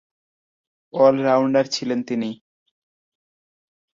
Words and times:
All-rounder 0.93 1.65
ছিলেন 1.75 1.99
তিনি। 2.03 2.29